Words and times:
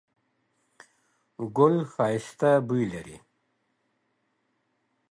ګل 1.57 1.75
ښایسته 1.93 2.49
بوی 2.67 2.83
لري 2.93 3.17